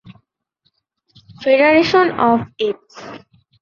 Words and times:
Federation 1.41 2.07
of 2.21 2.39
x. 2.59 2.93